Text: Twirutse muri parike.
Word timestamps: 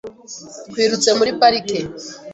Twirutse 0.69 1.09
muri 1.19 1.31
parike. 1.39 1.79